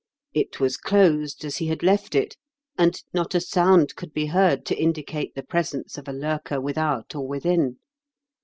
It 0.33 0.59
was 0.59 0.77
closed, 0.77 1.45
as 1.45 1.57
he 1.57 1.67
had 1.67 1.83
left 1.83 2.15
it, 2.15 2.35
and 2.75 2.99
not 3.13 3.35
a 3.35 3.39
sound 3.39 3.95
could 3.95 4.13
be 4.15 4.25
heard 4.25 4.65
to 4.65 4.75
indicate 4.75 5.35
the 5.35 5.43
presence 5.43 5.95
of 5.95 6.07
a 6.07 6.11
lurker 6.13 6.59
without 6.59 7.13
or 7.13 7.27
within. 7.27 7.77